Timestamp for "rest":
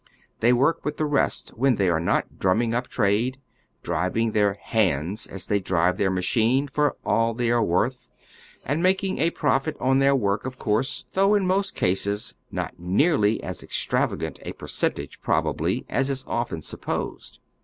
1.05-1.49